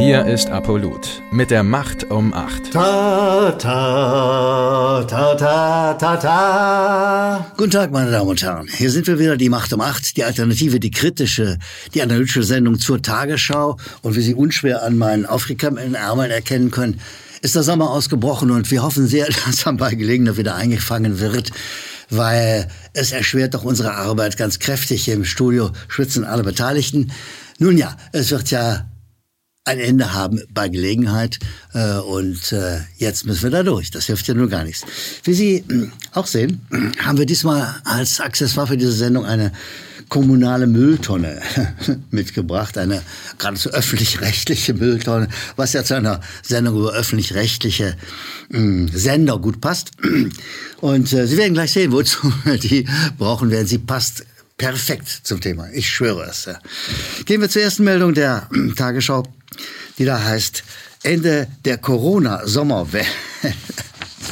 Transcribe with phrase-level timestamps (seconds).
[0.00, 2.72] Hier ist Apollut mit der Macht um 8.
[2.72, 7.52] Ta, ta, ta, ta, ta, ta.
[7.58, 8.66] Guten Tag, meine Damen und Herren.
[8.66, 11.58] Hier sind wir wieder, die Macht um 8, die Alternative, die kritische,
[11.92, 13.76] die analytische Sendung zur Tagesschau.
[14.00, 16.98] Und wie Sie unschwer an meinen aufgekrempelten Ärmeln erkennen können,
[17.42, 21.50] ist der Sommer ausgebrochen und wir hoffen sehr, dass er bei Gelegenheit wieder eingefangen wird
[22.12, 25.08] weil es erschwert doch unsere Arbeit ganz kräftig.
[25.08, 27.12] Im Studio schwitzen alle Beteiligten.
[27.60, 28.90] Nun ja, es wird ja
[29.64, 31.38] ein Ende haben bei Gelegenheit.
[31.74, 33.90] Äh, und äh, jetzt müssen wir da durch.
[33.90, 34.84] Das hilft ja nur gar nichts.
[35.24, 36.66] Wie Sie äh, auch sehen,
[36.98, 39.52] haben wir diesmal als Accessoire für diese Sendung eine
[40.08, 41.40] kommunale Mülltonne
[42.10, 43.00] mitgebracht, eine
[43.38, 47.96] geradezu öffentlich-rechtliche Mülltonne, was ja zu einer Sendung über öffentlich-rechtliche
[48.52, 49.92] äh, Sender gut passt.
[50.80, 52.86] Und äh, Sie werden gleich sehen, wozu wir die
[53.18, 53.66] brauchen werden.
[53.66, 54.24] Sie passt
[54.56, 55.68] perfekt zum Thema.
[55.72, 56.48] Ich schwöre es.
[57.24, 59.22] Gehen wir zur ersten Meldung der Tagesschau
[59.98, 60.62] die da heißt
[61.02, 63.06] Ende der Corona-Sommerwelle.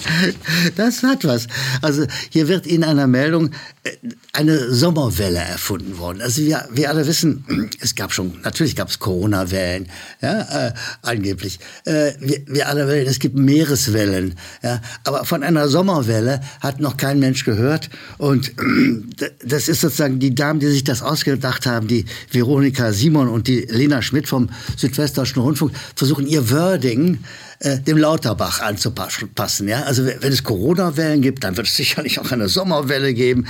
[0.76, 1.46] Das hat was.
[1.82, 3.50] Also hier wird in einer Meldung
[3.82, 3.90] äh,
[4.32, 6.20] eine Sommerwelle erfunden worden.
[6.20, 9.88] Also wir, wir alle wissen, es gab schon, natürlich gab es Corona-Wellen,
[10.20, 11.58] ja, äh, angeblich.
[11.84, 16.96] Äh, wir, wir alle wissen, es gibt Meereswellen, ja, aber von einer Sommerwelle hat noch
[16.96, 17.90] kein Mensch gehört.
[18.18, 18.52] Und
[19.44, 23.60] das ist sozusagen die Damen, die sich das ausgedacht haben, die Veronika Simon und die
[23.60, 29.66] Lena Schmidt vom Südwestdeutschen Rundfunk, versuchen ihr Wording äh, dem Lauterbach anzupassen.
[29.66, 29.82] Ja?
[29.82, 33.46] Also wenn es Corona-Wellen gibt, dann wird es sicherlich auch eine Sommerwelle geben.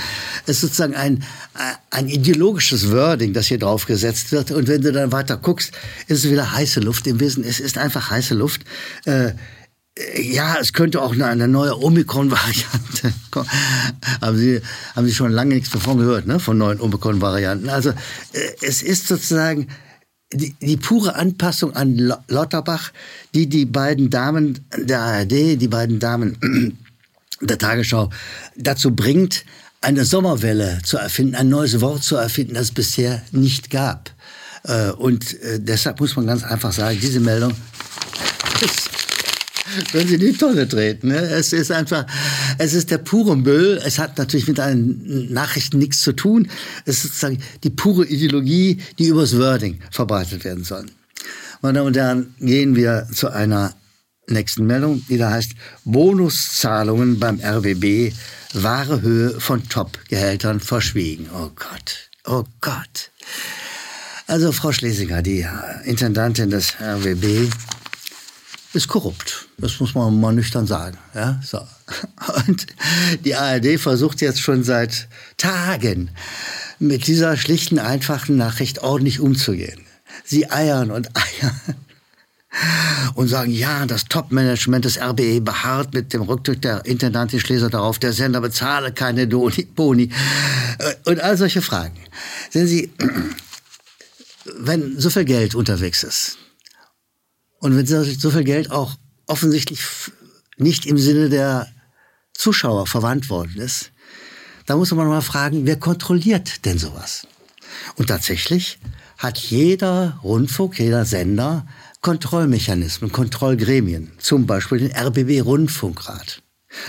[0.47, 4.51] Es ist sozusagen ein, äh, ein ideologisches Wording, das hier drauf gesetzt wird.
[4.51, 5.73] Und wenn du dann weiter guckst,
[6.07, 7.07] ist es wieder heiße Luft.
[7.07, 8.63] Im Wesentlichen, es ist einfach heiße Luft.
[9.05, 9.33] Äh,
[10.17, 13.49] ja, es könnte auch eine, neue Omikron-Variante kommen.
[14.21, 14.61] Haben Sie,
[14.95, 16.39] haben Sie schon lange nichts davon gehört, ne?
[16.39, 17.69] von neuen Omikron-Varianten.
[17.69, 17.95] Also äh,
[18.63, 19.69] es ist sozusagen
[20.33, 21.97] die, die pure Anpassung an
[22.29, 22.93] Lauterbach,
[23.35, 26.79] die die beiden Damen der ARD, die beiden Damen
[27.41, 28.11] der Tagesschau
[28.57, 29.45] dazu bringt,
[29.81, 34.11] eine Sommerwelle zu erfinden, ein neues Wort zu erfinden, das es bisher nicht gab.
[34.65, 37.55] Äh, und äh, deshalb muss man ganz einfach sagen, diese Meldung
[39.93, 41.09] wenn sie in die Tonne treten.
[41.09, 41.17] Ne?
[41.19, 42.07] Es ist einfach,
[42.59, 43.81] es ist der pure Müll.
[43.85, 46.49] Es hat natürlich mit einen Nachrichten nichts zu tun.
[46.85, 50.87] Es ist sozusagen die pure Ideologie, die übers Wording verbreitet werden soll.
[51.61, 53.75] Meine Damen und Herren, gehen wir zu einer
[54.29, 55.53] nächsten Meldung, die da heißt
[55.85, 58.13] Bonuszahlungen beim RWB,
[58.55, 61.29] wahre Höhe von Top-Gehältern verschwiegen.
[61.35, 63.11] Oh Gott, oh Gott.
[64.27, 65.47] Also Frau Schlesinger, die
[65.85, 67.51] Intendantin des RWB,
[68.75, 69.49] ist korrupt.
[69.59, 70.99] Das muss man mal nüchtern sagen.
[71.15, 71.61] Ja, so.
[72.47, 72.67] Und
[73.25, 76.11] die ARD versucht jetzt schon seit Tagen
[76.79, 79.81] mit dieser schlichten, einfachen Nachricht ordentlich umzugehen.
[80.25, 81.61] Sie eiern und eiern
[83.15, 87.99] und sagen, ja, das Top-Management des RBE beharrt mit dem Rücktritt der Intendantin Schleser darauf,
[87.99, 90.11] der Sender bezahle keine Boni
[91.05, 91.99] und all solche Fragen.
[92.51, 92.93] Sehen Sie,
[94.59, 96.39] wenn so viel Geld unterwegs ist,
[97.59, 98.97] und wenn so viel Geld auch
[99.27, 99.81] offensichtlich
[100.57, 101.69] nicht im Sinne der
[102.35, 103.93] Zuschauer verwandt worden ist,
[104.67, 107.27] da muss man mal fragen, wer kontrolliert denn sowas?
[107.97, 108.79] Und tatsächlich
[109.17, 111.67] hat jeder Rundfunk, jeder Sender
[112.01, 116.43] Kontrollmechanismen, Kontrollgremien, zum Beispiel den RBB Rundfunkrat.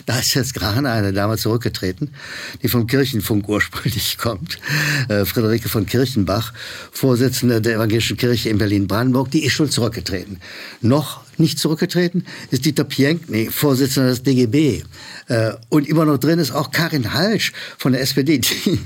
[0.06, 2.14] Da ist jetzt gerade eine Dame zurückgetreten,
[2.62, 4.60] die vom Kirchenfunk ursprünglich kommt.
[5.08, 6.54] Äh, Friederike von Kirchenbach,
[6.92, 10.40] Vorsitzende der Evangelischen Kirche in Berlin-Brandenburg, die ist schon zurückgetreten.
[10.82, 14.84] Noch nicht zurückgetreten ist Dieter Piękny, Vorsitzender des DGB.
[15.28, 18.40] Äh, und immer noch drin ist auch Karin Halsch von der SPD.
[18.40, 18.80] Die,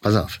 [0.00, 0.40] pass auf,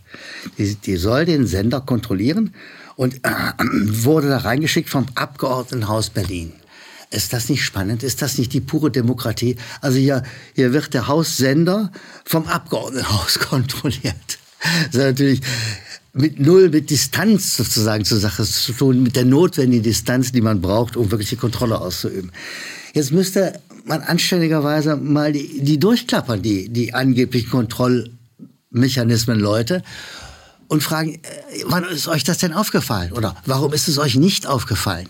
[0.56, 2.54] die, die soll den Sender kontrollieren
[2.96, 6.52] und äh, wurde da reingeschickt vom Abgeordnetenhaus Berlin.
[7.12, 8.02] Ist das nicht spannend?
[8.02, 9.56] Ist das nicht die pure Demokratie?
[9.80, 10.22] Also hier,
[10.54, 11.92] hier wird der Haussender
[12.24, 14.38] vom Abgeordnetenhaus kontrolliert.
[14.86, 15.40] Das ist natürlich
[16.14, 20.60] mit null, mit Distanz sozusagen zur Sache zu tun, mit der notwendigen Distanz, die man
[20.60, 22.32] braucht, um wirklich die Kontrolle auszuüben.
[22.94, 29.82] Jetzt müsste man anständigerweise mal die, die durchklappern, die, die angeblichen Kontrollmechanismen, Leute,
[30.68, 31.18] und fragen, äh,
[31.66, 33.12] wann ist euch das denn aufgefallen?
[33.12, 35.08] Oder warum ist es euch nicht aufgefallen?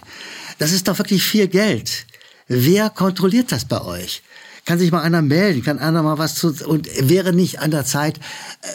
[0.63, 2.07] Das ist doch wirklich viel Geld.
[2.47, 4.23] Wer kontrolliert das bei euch?
[4.65, 7.85] Kann sich mal einer melden, kann einer mal was zu, und wäre nicht an der
[7.85, 8.21] Zeit, äh,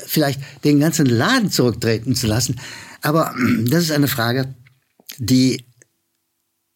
[0.05, 2.59] vielleicht den ganzen Laden zurücktreten zu lassen.
[3.01, 3.33] Aber
[3.67, 4.53] das ist eine Frage,
[5.17, 5.63] die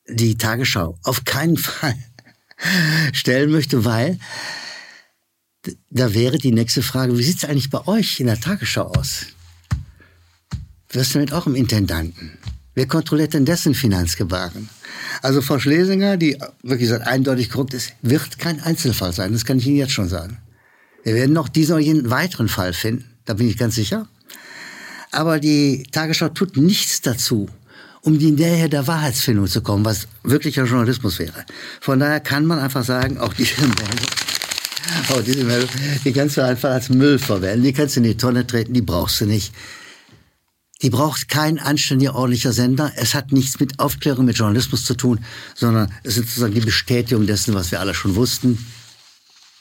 [0.08, 1.96] die Tagesschau auf keinen Fall
[3.12, 4.18] stellen möchte, weil
[5.90, 9.26] da wäre die nächste Frage, wie sieht es eigentlich bei euch in der Tagesschau aus?
[10.94, 12.38] Was ist mit eurem Intendanten?
[12.74, 14.70] Wer kontrolliert denn dessen Finanzgebaren?
[15.22, 19.34] Also Frau Schlesinger, die wirklich gesagt eindeutig korrupt ist, wird kein Einzelfall sein.
[19.34, 20.38] Das kann ich Ihnen jetzt schon sagen.
[21.04, 23.06] Wir werden noch diesen oder jenen weiteren Fall finden.
[23.26, 24.08] Da bin ich ganz sicher.
[25.12, 27.50] Aber die Tagesschau tut nichts dazu,
[28.02, 31.46] um die Nähe der Wahrheitsfindung zu kommen, was wirklicher Journalismus wäre.
[31.82, 34.08] Von daher kann man einfach sagen, auch diese Meldung,
[35.10, 35.70] auch diese Meldung,
[36.06, 38.82] die kannst du einfach als Müll verwenden, die kannst du in die Tonne treten, die
[38.82, 39.54] brauchst du nicht.
[40.82, 42.92] Die braucht kein anständiger, ordentlicher Sender.
[42.96, 45.24] Es hat nichts mit Aufklärung, mit Journalismus zu tun,
[45.56, 48.66] sondern es ist sozusagen die Bestätigung dessen, was wir alle schon wussten.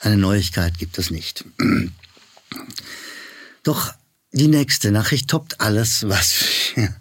[0.00, 1.44] Eine Neuigkeit gibt es nicht.
[3.62, 3.92] Doch
[4.32, 6.32] die nächste Nachricht toppt alles, was
[6.74, 6.94] wir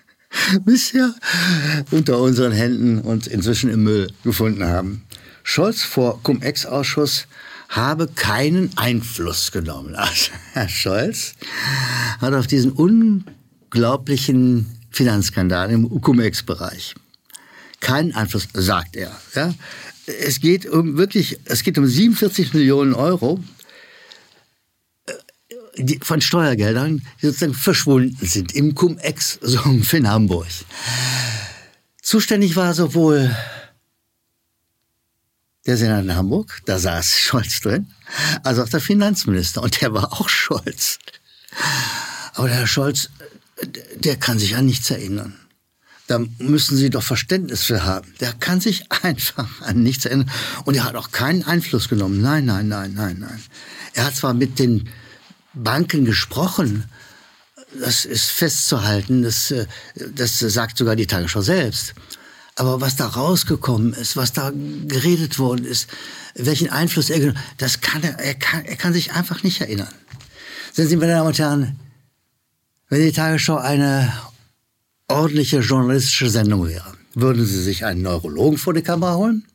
[0.64, 1.14] bisher
[1.90, 5.04] unter unseren Händen und inzwischen im Müll gefunden haben.
[5.42, 7.26] Scholz vor Cum-Ex-Ausschuss
[7.68, 9.94] habe keinen Einfluss genommen.
[9.96, 11.34] Also Herr Scholz
[12.20, 13.24] hat auf diesen un
[13.70, 16.94] unglaublichen Finanzskandal im Cum-Ex-Bereich.
[17.78, 19.16] Keinen Einfluss, sagt er.
[19.34, 19.54] Ja?
[20.06, 23.38] Es geht um wirklich, es geht um 47 Millionen Euro
[25.76, 30.48] äh, von Steuergeldern, die sozusagen verschwunden sind im Cum-Ex-Sumpf in Hamburg.
[32.02, 33.34] Zuständig war sowohl
[35.66, 37.86] der Senat in Hamburg, da saß Scholz drin,
[38.42, 40.98] als auch der Finanzminister und der war auch Scholz.
[42.34, 43.10] Aber der Herr Scholz
[43.96, 45.34] der kann sich an nichts erinnern.
[46.06, 48.12] Da müssen Sie doch Verständnis für haben.
[48.18, 50.30] Der kann sich einfach an nichts erinnern.
[50.64, 52.20] Und er hat auch keinen Einfluss genommen.
[52.20, 53.42] Nein, nein, nein, nein, nein.
[53.94, 54.88] Er hat zwar mit den
[55.54, 56.84] Banken gesprochen,
[57.78, 61.94] das ist festzuhalten, das, äh, das sagt sogar die Tagesschau selbst.
[62.56, 65.88] Aber was da rausgekommen ist, was da geredet worden ist,
[66.34, 69.60] welchen Einfluss er genommen hat, das kann er, er kann, er kann sich einfach nicht
[69.60, 69.94] erinnern.
[70.72, 71.78] Sehen Sie, meine Damen und Herren,
[72.90, 74.12] wenn die Tagesschau eine
[75.08, 79.46] ordentliche journalistische Sendung wäre, würden Sie sich einen Neurologen vor die Kamera holen?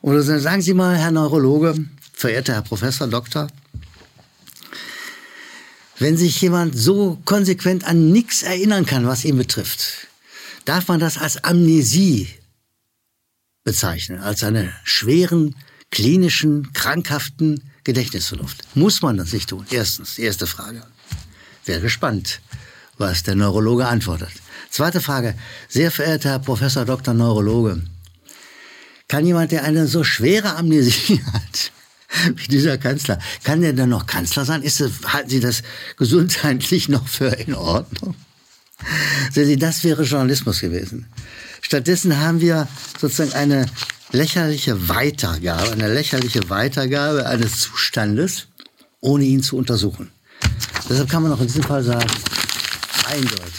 [0.00, 1.74] Oder sagen Sie mal, Herr Neurologe,
[2.12, 3.48] verehrter Herr Professor, Doktor,
[5.98, 10.08] wenn sich jemand so konsequent an nichts erinnern kann, was ihn betrifft,
[10.64, 12.28] darf man das als Amnesie
[13.64, 15.54] bezeichnen, als einen schweren,
[15.90, 18.62] klinischen, krankhaften Gedächtnisverlust.
[18.74, 19.66] Muss man das nicht tun?
[19.70, 20.82] Erstens, erste Frage
[21.68, 22.40] wäre gespannt,
[22.96, 24.30] was der Neurologe antwortet.
[24.70, 25.34] Zweite Frage.
[25.68, 27.14] Sehr verehrter Herr Professor Dr.
[27.14, 27.82] Neurologe,
[29.08, 31.72] kann jemand, der eine so schwere Amnesie hat,
[32.36, 34.62] wie dieser Kanzler, kann der denn noch Kanzler sein?
[34.62, 35.62] Ist, halten Sie das
[35.96, 38.14] gesundheitlich noch für in Ordnung?
[39.32, 41.06] Sehen Sie, das wäre Journalismus gewesen.
[41.62, 42.68] Stattdessen haben wir
[43.00, 43.66] sozusagen eine
[44.12, 48.46] lächerliche Weitergabe, eine lächerliche Weitergabe eines Zustandes,
[49.00, 50.10] ohne ihn zu untersuchen.
[50.88, 52.06] Deshalb kann man auch in diesem Fall sagen,
[53.06, 53.54] eindeutig.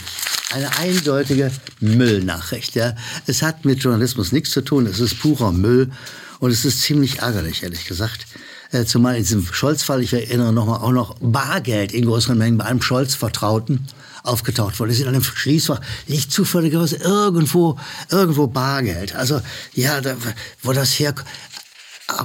[0.51, 2.75] Eine eindeutige Müllnachricht.
[2.75, 2.95] Ja.
[3.27, 4.87] Es hat mit Journalismus nichts zu tun.
[4.87, 5.91] Es ist purer Müll.
[6.39, 8.25] Und es ist ziemlich ärgerlich, ehrlich gesagt.
[8.71, 12.65] Äh, zumal in diesem Scholz-Fall, ich erinnere nochmal, auch noch Bargeld in größeren Mengen bei
[12.65, 13.87] einem Scholz-Vertrauten
[14.23, 14.91] aufgetaucht wurde.
[14.91, 17.77] Es ist in einem Schließfach nicht zufälligerweise irgendwo,
[18.09, 19.15] irgendwo Bargeld.
[19.15, 19.41] Also,
[19.73, 20.15] ja, da,
[20.61, 21.27] wo das herkommt,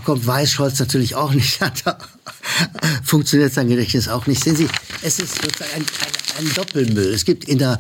[0.04, 1.60] kommt, weiß Scholz natürlich auch nicht.
[3.04, 4.42] Funktioniert sein Gedächtnis auch nicht.
[4.42, 4.69] Sehen Sie,
[5.02, 7.12] es ist sozusagen ein, ein, ein Doppelmüll.
[7.12, 7.78] Es gibt in der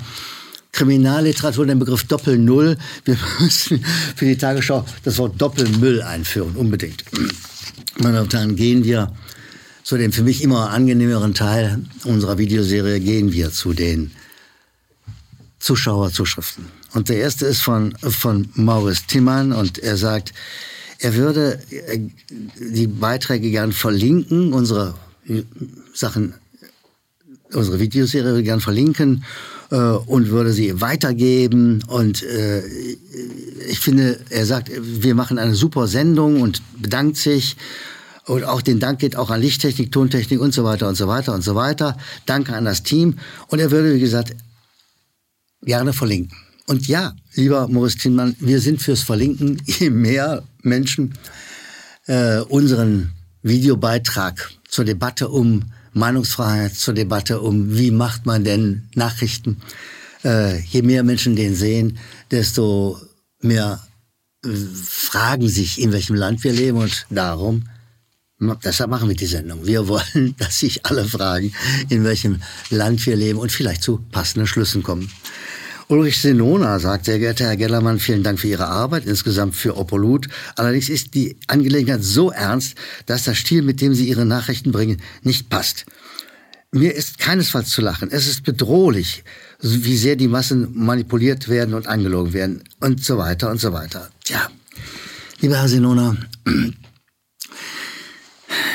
[0.72, 2.76] Kriminalliteratur den Begriff Doppelnull.
[3.04, 3.84] Wir müssen
[4.16, 7.04] für die Tagesschau das Wort Doppelmüll einführen, unbedingt.
[7.98, 9.12] Meine Damen und Herren, gehen wir
[9.84, 14.12] zu dem für mich immer angenehmeren Teil unserer Videoserie, gehen wir zu den
[15.60, 16.66] Zuschauerzuschriften.
[16.92, 20.32] Und der erste ist von, von Maurice Timmann und er sagt,
[20.98, 22.00] er würde äh,
[22.58, 24.94] die Beiträge gern verlinken, unsere
[25.94, 26.34] Sachen,
[27.52, 29.24] unsere Videoserie gern verlinken
[29.70, 31.82] äh, und würde sie weitergeben.
[31.88, 32.62] Und äh,
[33.68, 37.56] ich finde, er sagt, wir machen eine super Sendung und bedankt sich.
[38.26, 41.34] Und auch den Dank geht auch an Lichttechnik, Tontechnik und so weiter und so weiter
[41.34, 41.98] und so weiter.
[42.24, 43.18] Danke an das Team.
[43.48, 44.34] Und er würde, wie gesagt,
[45.62, 46.36] gerne verlinken.
[46.66, 49.60] Und ja, lieber Moritz Thielmann, wir sind fürs Verlinken.
[49.66, 51.14] Je mehr Menschen
[52.06, 53.12] äh, unseren
[53.42, 55.62] Videobeitrag zur Debatte um
[55.92, 59.60] Meinungsfreiheit, zur Debatte um, wie macht man denn Nachrichten,
[60.24, 61.98] äh, je mehr Menschen den sehen,
[62.32, 62.98] desto
[63.40, 63.80] mehr
[64.44, 67.64] äh, fragen sich, in welchem Land wir leben und darum
[68.64, 69.64] Deshalb machen wir die Sendung.
[69.64, 71.54] Wir wollen, dass sich alle fragen,
[71.88, 75.10] in welchem Land wir leben und vielleicht zu passenden Schlüssen kommen.
[75.88, 80.28] Ulrich Senona sagt, sehr geehrter Herr Gellermann, vielen Dank für Ihre Arbeit, insgesamt für Opolut.
[80.56, 82.76] Allerdings ist die Angelegenheit so ernst,
[83.06, 85.84] dass der Stil, mit dem Sie Ihre Nachrichten bringen, nicht passt.
[86.72, 88.10] mir ist keinesfalls zu lachen.
[88.10, 89.24] Es ist bedrohlich,
[89.60, 94.08] wie sehr die Massen manipuliert werden und angelogen werden und so weiter und so weiter.
[94.24, 94.48] Tja,
[95.40, 96.16] lieber Herr Sinona,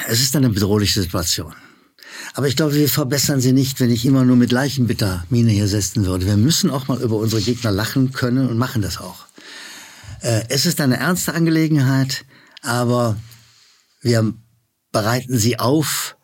[0.08, 1.54] es ist eine bedrohliche Situation.
[2.34, 5.68] Aber ich glaube, wir verbessern sie nicht, wenn ich immer nur mit leichenbitter Miene hier
[5.68, 6.26] sitzen würde.
[6.26, 9.26] Wir müssen auch mal über unsere Gegner lachen können und machen das auch.
[10.22, 12.26] Äh, es ist eine ernste Angelegenheit,
[12.62, 13.18] aber
[14.02, 14.34] wir
[14.92, 16.18] bereiten sie auf,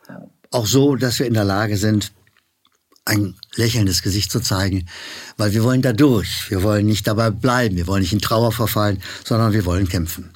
[0.52, 2.12] auch so, dass wir in der Lage sind,
[3.06, 4.88] ein lächelndes Gesicht zu zeigen,
[5.38, 6.50] weil wir wollen da durch.
[6.50, 10.35] Wir wollen nicht dabei bleiben, wir wollen nicht in Trauer verfallen, sondern wir wollen kämpfen.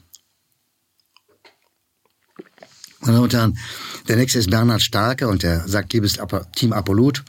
[3.01, 3.57] Meine Damen und Herren,
[4.09, 6.17] der nächste ist Bernhard Starke und der sagt, liebes
[6.55, 7.23] Team Apollut,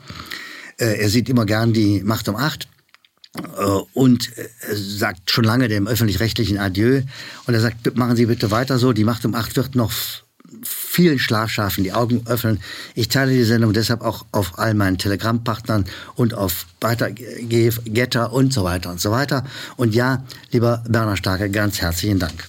[0.79, 2.67] äh, er sieht immer gern die Macht um acht
[3.37, 7.03] äh, und äh, sagt schon lange dem öffentlich-rechtlichen Adieu.
[7.47, 9.93] Und er sagt, machen Sie bitte weiter so, die Macht um acht wird noch
[10.65, 12.61] vielen Schlafschafen die Augen öffnen.
[12.97, 15.85] Ich teile die Sendung deshalb auch auf all meinen Telegram-Partnern
[16.17, 16.67] und auf
[17.85, 19.45] Getter und so weiter und so weiter.
[19.77, 22.49] Und ja, lieber Bernhard Starke, ganz herzlichen Dank.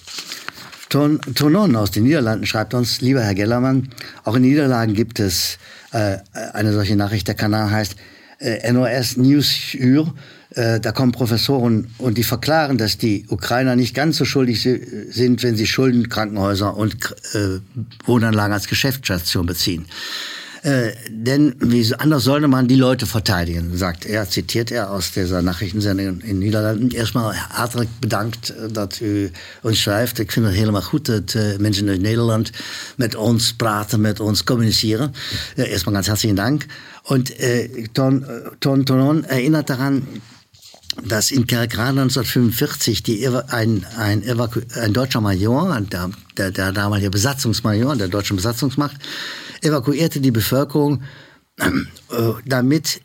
[0.92, 3.88] Ton, Tonon aus den Niederlanden schreibt uns, lieber Herr Gellermann,
[4.26, 5.58] auch in den Niederlanden gibt es
[5.94, 6.18] äh,
[6.52, 7.30] eine solche Nachricht.
[7.30, 7.96] Der Kanal heißt
[8.40, 10.14] äh, NOS News Uur.
[10.50, 15.44] Äh, da kommen Professoren und die verklaren, dass die Ukrainer nicht ganz so schuldig sind,
[15.44, 16.96] wenn sie Schulden, Krankenhäuser und
[17.36, 17.62] äh,
[18.06, 19.86] Wohnanlagen als Geschäftsstation beziehen.
[20.64, 25.42] Äh, denn wie anders sollte man die Leute verteidigen, sagt er, zitiert er aus dieser
[25.42, 26.92] Nachrichtensendung in Niederlanden.
[26.92, 29.32] Erstmal hartelijk bedankt äh, dat u
[29.64, 30.20] ons schrijft.
[30.20, 32.52] Ik vind het helemaal goed dat uh, mensen uit Nederland
[32.96, 35.14] met ons praten, met ons communiceren.
[35.56, 36.66] Uh, erstmal ganz herzlichen Dank.
[37.04, 38.26] Und äh, Ton,
[38.60, 40.08] Ton Tonon erinnert daran,
[41.08, 44.24] dass in Kerkrade 1945 die, ein, ein,
[44.76, 48.98] ein deutscher Major, der, der, der damalige Besatzungsmajor der deutschen Besatzungsmacht,
[49.62, 51.04] evakuierte die Bevölkerung,
[51.58, 51.66] äh,
[52.46, 53.02] damit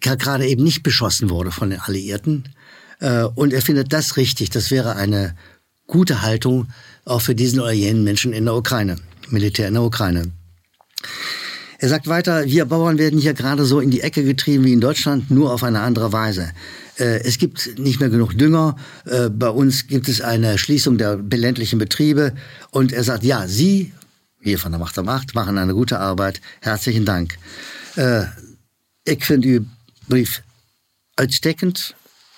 [0.00, 2.48] gerade eben nicht beschossen wurde von den Alliierten.
[3.00, 4.50] Äh, und er findet das richtig.
[4.50, 5.36] Das wäre eine
[5.86, 6.68] gute Haltung
[7.04, 8.96] auch für diesen oder jenen Menschen in der Ukraine,
[9.28, 10.32] Militär in der Ukraine.
[11.78, 14.80] Er sagt weiter, wir Bauern werden hier gerade so in die Ecke getrieben wie in
[14.80, 16.50] Deutschland, nur auf eine andere Weise.
[16.98, 18.76] Äh, es gibt nicht mehr genug Dünger.
[19.04, 22.34] Bei uns gibt es eine Schließung der ländlichen Betriebe.
[22.70, 23.92] Und er sagt, ja, Sie
[24.46, 26.40] wir von der Macht am Acht machen eine gute Arbeit.
[26.60, 27.36] Herzlichen Dank.
[27.96, 28.24] Äh,
[29.04, 29.66] ich finde Ihr
[30.08, 30.42] Brief
[31.18, 31.94] uitstekend,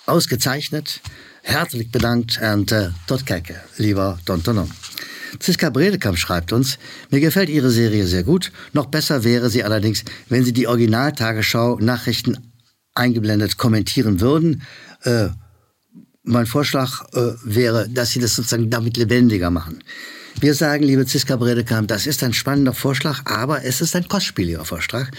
[0.06, 1.00] ausgezeichnet.
[1.42, 4.70] Herzlich bedankt und äh, tot kijken, lieber Don Tonon.
[5.38, 6.78] Ziska Bredekamp schreibt uns,
[7.10, 8.52] mir gefällt Ihre Serie sehr gut.
[8.72, 12.38] Noch besser wäre sie allerdings, wenn Sie die Original-Tagesschau-Nachrichten
[12.94, 14.62] eingeblendet kommentieren würden.
[15.02, 15.28] Äh,
[16.22, 19.82] mein Vorschlag äh, wäre, dass Sie das sozusagen damit lebendiger machen.
[20.40, 24.64] Wir sagen, liebe Ziska Bredekamp, das ist ein spannender Vorschlag, aber es ist ein kostspieliger
[24.64, 25.10] Vorschlag.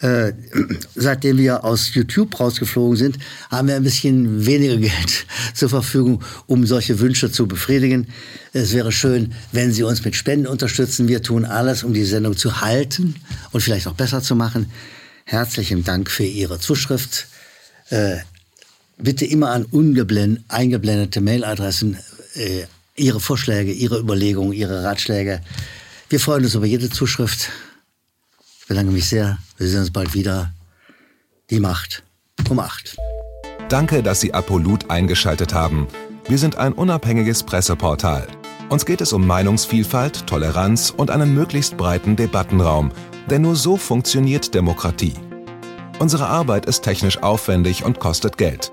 [0.00, 0.32] Äh,
[0.94, 3.18] seitdem wir aus YouTube rausgeflogen sind,
[3.50, 8.08] haben wir ein bisschen weniger Geld zur Verfügung, um solche Wünsche zu befriedigen.
[8.52, 11.08] Es wäre schön, wenn Sie uns mit Spenden unterstützen.
[11.08, 13.14] Wir tun alles, um die Sendung zu halten
[13.52, 14.70] und vielleicht auch besser zu machen.
[15.24, 17.28] Herzlichen Dank für Ihre Zuschrift.
[17.88, 18.18] Äh,
[18.98, 19.64] bitte immer an
[20.48, 21.96] eingeblendete Mailadressen
[22.34, 22.64] äh,
[22.96, 25.42] Ihre Vorschläge, Ihre Überlegungen, Ihre Ratschläge.
[26.08, 27.50] Wir freuen uns über jede Zuschrift.
[28.60, 29.38] Ich bedanke mich sehr.
[29.58, 30.52] Wir sehen uns bald wieder.
[31.50, 32.02] Die Macht
[32.50, 32.96] um acht.
[33.68, 35.88] Danke, dass Sie Apolut eingeschaltet haben.
[36.28, 38.26] Wir sind ein unabhängiges Presseportal.
[38.68, 42.90] Uns geht es um Meinungsvielfalt, Toleranz und einen möglichst breiten Debattenraum,
[43.30, 45.14] denn nur so funktioniert Demokratie.
[45.98, 48.72] Unsere Arbeit ist technisch aufwendig und kostet Geld.